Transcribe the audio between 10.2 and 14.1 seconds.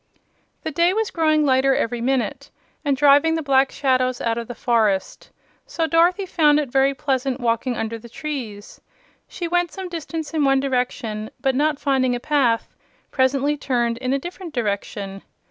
in one direction, but not finding a path, presently turned